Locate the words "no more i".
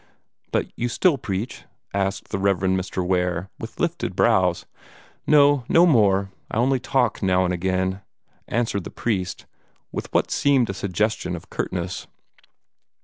5.69-6.57